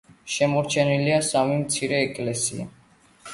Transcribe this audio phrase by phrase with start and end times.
[0.35, 2.67] შემორჩენილია სამი მცირე ეკლესია.